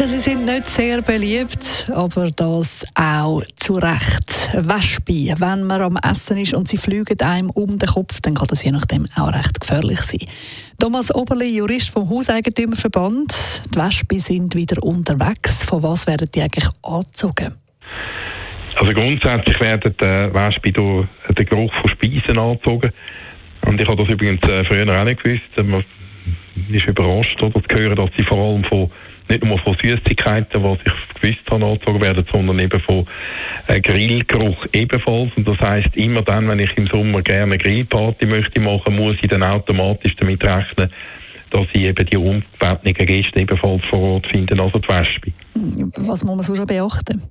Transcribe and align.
sie 0.00 0.20
sind 0.20 0.44
nicht 0.44 0.68
sehr 0.68 1.02
beliebt, 1.02 1.90
aber 1.92 2.30
das 2.30 2.84
auch 2.94 3.42
zu 3.56 3.74
Recht. 3.74 4.50
Wespe, 4.54 5.34
wenn 5.38 5.64
man 5.64 5.82
am 5.82 5.98
Essen 6.08 6.36
ist 6.38 6.54
und 6.54 6.68
sie 6.68 6.76
fliegen 6.76 7.20
einem 7.20 7.50
um 7.50 7.78
den 7.78 7.88
Kopf, 7.88 8.20
dann 8.20 8.34
kann 8.34 8.48
das 8.48 8.62
je 8.62 8.72
nachdem 8.72 9.06
auch 9.16 9.32
recht 9.32 9.60
gefährlich 9.60 10.00
sein. 10.00 10.20
Thomas 10.78 11.14
Oberli, 11.14 11.56
Jurist 11.56 11.90
vom 11.90 12.08
Hauseigentümerverband. 12.08 13.62
Die 13.74 13.78
Wespe 13.78 14.18
sind 14.18 14.54
wieder 14.54 14.82
unterwegs. 14.82 15.64
Von 15.64 15.82
was 15.82 16.06
werden 16.06 16.28
die 16.34 16.42
eigentlich 16.42 16.68
angezogen? 16.82 17.54
Also 18.76 18.92
grundsätzlich 18.92 19.60
werden 19.60 19.94
die 20.00 20.04
Wespe 20.04 20.72
durch 20.72 21.06
den 21.36 21.46
Geruch 21.46 21.72
von 21.74 21.88
Speisen 21.88 22.38
angezogen. 22.38 22.92
Und 23.66 23.80
ich 23.80 23.88
habe 23.88 24.02
das 24.02 24.12
übrigens 24.12 24.42
äh, 24.42 24.64
früher 24.64 25.00
auch 25.00 25.04
nicht 25.04 25.22
gewusst. 25.22 25.42
Man 25.56 25.84
ist 26.70 26.86
überrascht, 26.86 27.42
oder, 27.42 27.62
zu 27.62 27.76
hören, 27.76 27.96
dass 27.96 28.10
sie 28.16 28.24
vor 28.24 28.38
allem 28.38 28.64
von 28.64 28.90
nicht 29.28 29.44
nur 29.44 29.58
von 29.58 29.76
Süßigkeiten, 29.82 30.62
was 30.62 30.78
ich 30.84 31.20
gewusst 31.20 31.50
habe, 31.50 31.64
angezogen 31.64 32.00
werden, 32.00 32.26
sondern 32.30 32.58
eben 32.58 32.80
von 32.80 33.06
äh, 33.68 33.80
Grillgeruch 33.80 34.66
ebenfalls. 34.72 35.30
Und 35.36 35.48
das 35.48 35.58
heißt 35.58 35.96
immer 35.96 36.22
dann, 36.22 36.48
wenn 36.48 36.58
ich 36.58 36.76
im 36.76 36.86
Sommer 36.86 37.22
gerne 37.22 37.54
eine 37.54 37.58
Grillparty 37.58 38.26
möchte 38.26 38.60
machen, 38.60 38.96
muss 38.96 39.16
ich 39.22 39.28
dann 39.28 39.42
automatisch 39.42 40.14
damit 40.16 40.44
rechnen, 40.44 40.90
dass 41.50 41.66
ich 41.72 41.82
eben 41.82 42.06
die 42.06 42.16
ungebetenen 42.16 42.94
Gäste 42.94 43.40
ebenfalls 43.40 43.84
vor 43.86 44.00
Ort 44.00 44.26
finden, 44.26 44.60
also 44.60 44.78
die 44.78 44.88
Wespe. 44.88 45.32
Was 45.98 46.24
muss 46.24 46.36
man 46.36 46.42
so 46.42 46.54
schon 46.54 46.66
beachten? 46.66 47.22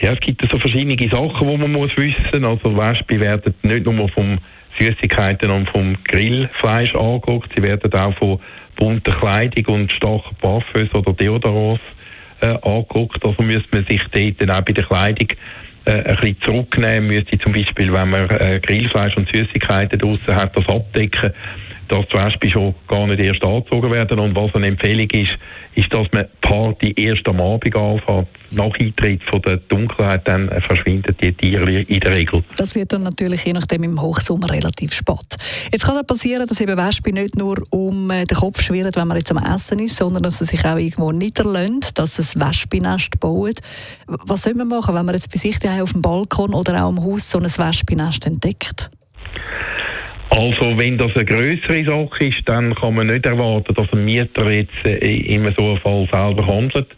Ja, 0.00 0.12
es 0.12 0.20
gibt 0.20 0.42
so 0.50 0.58
verschiedene 0.58 0.96
Sachen, 1.08 1.48
die 1.48 1.56
man 1.56 1.72
muss 1.72 1.96
wissen. 1.96 2.44
Also 2.44 2.76
Wespe 2.76 3.20
werden 3.20 3.54
nicht 3.62 3.86
nur 3.86 4.08
vom 4.08 4.38
Süßigkeiten 4.78 5.50
und 5.50 5.68
vom 5.70 5.96
Grillfleisch 6.04 6.94
angeguckt, 6.94 7.50
sie 7.54 7.62
werden 7.62 7.92
auch 7.92 8.14
von 8.18 8.40
bunter 8.76 9.12
Kleidung 9.12 9.74
und 9.74 9.92
starken 9.92 10.36
Parfums 10.40 10.92
oder 10.94 11.12
Deodorants 11.12 11.82
äh, 12.40 12.56
angeguckt. 12.62 13.24
Also 13.24 13.42
müsste 13.42 13.68
man 13.72 13.86
sich 13.86 14.02
dort 14.12 14.40
dann 14.40 14.50
auch 14.50 14.62
bei 14.62 14.72
der 14.72 14.84
Kleidung 14.84 15.28
äh, 15.84 15.90
ein 15.90 16.16
bisschen 16.16 16.40
zurücknehmen. 16.42 17.08
Müsste 17.08 17.38
zum 17.38 17.52
Beispiel, 17.52 17.92
wenn 17.92 18.10
man 18.10 18.28
äh, 18.30 18.60
Grillfleisch 18.60 19.16
und 19.16 19.28
Süßigkeiten 19.32 19.98
draussen 19.98 20.34
hat, 20.34 20.56
das 20.56 20.68
abdecken 20.68 21.32
dass 21.88 22.08
zum 22.08 22.20
Beispiel 22.20 22.50
schon 22.50 22.74
gar 22.88 23.06
nicht 23.06 23.20
erst 23.20 23.44
angezogen 23.44 23.90
werden. 23.90 24.18
Und 24.18 24.34
was 24.34 24.54
eine 24.54 24.68
Empfehlung 24.68 25.08
ist, 25.10 25.36
ist, 25.76 25.92
dass 25.92 26.06
man 26.12 26.26
Party 26.40 26.92
erst 26.96 27.26
am 27.26 27.40
Abend 27.40 27.74
anfängt. 27.74 28.28
Nach 28.50 28.72
Eintritt 28.78 29.22
von 29.24 29.42
der 29.42 29.56
Dunkelheit 29.56 30.26
dann 30.26 30.48
verschwinden 30.66 31.16
die 31.20 31.32
Tiere 31.32 31.82
in 31.82 32.00
der 32.00 32.12
Regel. 32.12 32.44
Das 32.56 32.74
wird 32.74 32.92
dann 32.92 33.02
natürlich 33.02 33.44
je 33.44 33.52
nachdem 33.52 33.84
im 33.84 34.00
Hochsommer 34.00 34.50
relativ 34.50 34.92
spät. 34.94 35.36
Jetzt 35.72 35.84
kann 35.84 35.96
es 35.96 36.06
passieren, 36.06 36.46
dass 36.46 36.60
eben 36.60 36.76
Wespe 36.76 37.12
nicht 37.12 37.36
nur 37.36 37.62
um 37.70 38.10
äh, 38.10 38.24
den 38.24 38.36
Kopf 38.36 38.60
schwirren, 38.60 38.92
wenn 38.94 39.08
man 39.08 39.16
jetzt 39.16 39.30
am 39.30 39.38
Essen 39.38 39.78
ist, 39.80 39.96
sondern 39.96 40.22
dass 40.22 40.38
sie 40.38 40.44
sich 40.44 40.64
auch 40.64 40.76
irgendwo 40.76 41.12
niederlassen, 41.12 41.80
dass 41.94 42.18
es 42.18 42.38
Wespennest 42.38 43.18
bauen. 43.20 43.54
Was 44.06 44.42
soll 44.42 44.54
man 44.54 44.68
machen, 44.68 44.94
wenn 44.94 45.06
man 45.06 45.14
jetzt 45.14 45.30
bei 45.32 45.38
sich 45.38 45.56
auf 45.68 45.92
dem 45.92 46.02
Balkon 46.02 46.54
oder 46.54 46.84
auch 46.84 46.90
im 46.90 47.02
Haus 47.02 47.30
so 47.30 47.38
ein 47.38 47.44
Wespennest 47.44 48.26
entdeckt? 48.26 48.90
Also 50.36 50.76
wenn 50.76 50.98
das 50.98 51.14
eine 51.14 51.24
größere 51.24 51.84
Sache 51.84 52.24
ist, 52.24 52.42
dann 52.46 52.74
kann 52.74 52.94
man 52.94 53.06
nicht 53.06 53.24
erwarten, 53.24 53.72
dass 53.72 53.92
ein 53.92 54.04
Mieter 54.04 54.50
jetzt 54.50 54.84
äh, 54.84 54.96
in 54.96 55.44
so 55.56 55.70
einem 55.70 55.78
Fall 55.78 56.08
selber 56.10 56.44
handelt. 56.46 56.88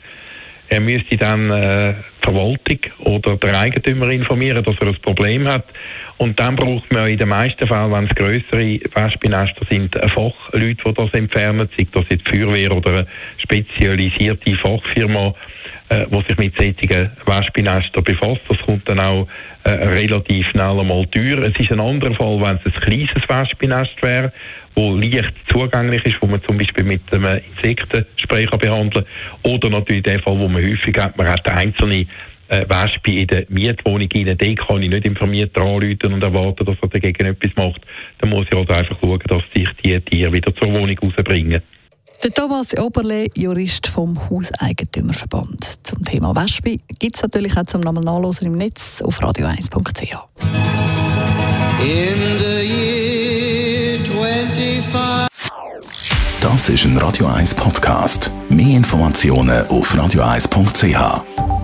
Er 0.68 0.80
müsste 0.80 1.16
dann 1.18 1.50
äh, 1.50 1.94
die 1.94 2.24
Verwaltung 2.24 2.78
oder 3.00 3.36
der 3.36 3.60
Eigentümer 3.60 4.08
informieren, 4.08 4.64
dass 4.64 4.74
er 4.80 4.88
ein 4.88 4.96
Problem 5.02 5.46
hat. 5.46 5.66
Und 6.16 6.41
dann 6.41 6.56
braucht 6.56 6.91
man 6.91 7.08
in 7.08 7.19
den 7.19 7.28
meisten 7.28 7.66
Fällen, 7.69 7.92
wenn 7.92 8.06
es 8.06 8.14
größere 8.14 8.80
Wespennester 8.94 9.66
sind, 9.70 9.94
Fachleute, 9.94 10.82
die 10.86 10.94
das 10.94 11.12
entfernen, 11.12 11.69
sei 11.76 11.86
das 11.92 12.04
jetzt 12.10 12.26
Feuerwehr 12.26 12.72
oder 12.72 12.91
eine 12.91 13.06
spezialisierte 13.36 14.54
Fachfirma, 14.56 15.34
äh, 15.91 16.06
die 16.10 16.25
sich 16.26 16.38
mit 16.38 16.56
solchen 16.56 17.10
Wespennestern 17.26 18.02
befasst. 18.02 18.41
Das 18.48 18.58
kommt 18.62 18.88
dann 18.88 18.98
auch 18.98 19.28
äh, 19.66 19.84
relativ 19.88 20.47
schnell 20.47 20.78
einmal 20.78 21.06
teuer. 21.06 21.43
Es 21.43 21.59
ist 21.59 21.72
ein 21.72 21.81
anderer 21.81 22.15
Fall, 22.15 22.41
wenn 22.41 22.60
es 22.65 22.72
ein 22.72 22.81
kleines 22.82 23.28
Wespennest 23.28 24.00
wäre, 24.00 24.32
wo 24.77 24.94
leicht 24.94 25.32
zugänglich 25.49 26.04
ist, 26.04 26.22
wo 26.22 26.27
man 26.27 26.41
zum 26.44 26.56
Beispiel 26.56 26.84
mit 26.84 27.00
einem 27.12 27.41
Insektenspray 27.56 28.47
behandeln 28.47 29.05
kann. 29.05 29.53
Oder 29.53 29.71
natürlich 29.71 30.05
der 30.05 30.21
Fall, 30.21 30.38
wo 30.38 30.47
man 30.47 30.62
häufig 30.62 30.97
hat, 30.97 31.19
man 31.19 31.26
hat 31.26 31.49
einzelne 31.49 32.06
äh, 32.47 32.65
Wespe 32.69 33.10
in 33.10 33.26
der 33.26 33.44
Mietwohnung 33.49 34.09
rein, 34.15 34.38
den 34.38 34.55
kann 34.55 34.82
ich 34.82 34.88
nicht 34.88 35.05
im 35.05 35.16
Vermieter 35.16 35.65
und 35.65 36.22
erwarten, 36.22 36.65
dass 36.65 36.76
er 36.81 36.88
dagegen 36.88 37.26
etwas 37.26 37.50
macht. 37.56 37.81
Dann 38.19 38.31
muss 38.31 38.47
ich 38.49 38.56
also 38.56 38.72
einfach 38.72 38.97
schauen, 39.00 39.22
dass 39.26 39.43
sich 39.53 39.69
die 39.84 39.99
Tiere 40.00 40.32
wieder 40.32 40.55
zur 40.55 40.72
Wohnung 40.72 40.97
rausbringen. 40.97 41.60
Der 42.22 42.32
Thomas 42.32 42.77
Oberle, 42.77 43.28
Jurist 43.34 43.87
vom 43.87 44.19
Hauseigentümerverband. 44.31 45.87
Zum 45.87 46.03
Thema 46.04 46.34
Wespe 46.34 46.77
gibt 46.99 47.16
es 47.16 47.22
natürlich 47.22 47.56
auch 47.56 47.66
zum 47.66 47.82
nochmal 47.82 48.04
nachlesen 48.04 48.47
im 48.47 48.54
Netz 48.54 49.03
auf 49.03 49.21
radio1.ch. 49.21 50.16
Das 56.41 56.69
ist 56.69 56.84
ein 56.84 56.97
Radio 56.99 57.26
1 57.26 57.55
Podcast. 57.55 58.31
Mehr 58.49 58.76
Informationen 58.76 59.66
auf 59.69 59.94
radio1.ch. 59.94 61.56